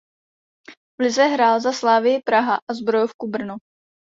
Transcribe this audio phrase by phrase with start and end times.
[0.99, 3.55] V lize hrál za Slavii Praha a Zbrojovku Brno.